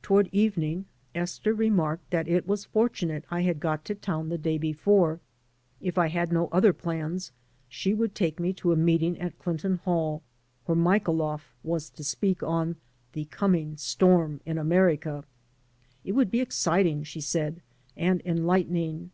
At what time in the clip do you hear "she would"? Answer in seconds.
7.68-8.14